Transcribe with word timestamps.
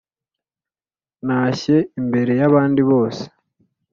ntashye 1.25 1.75
imbere 1.99 2.31
yabandi 2.41 2.81
bose. 2.89 3.23